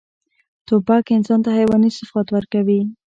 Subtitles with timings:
[0.67, 2.81] توپک انسان ته حیواني صفات ورکوي.